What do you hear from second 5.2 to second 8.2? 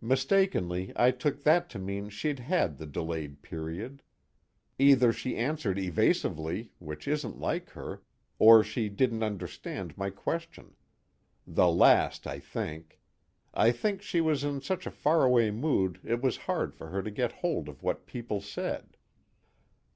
answered evasively, which isn't like her,